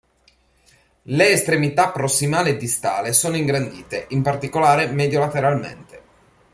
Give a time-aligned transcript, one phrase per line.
[1.03, 6.01] Le estremità prossimale e distale sono ingrandite, in particolare medio-lateralmente.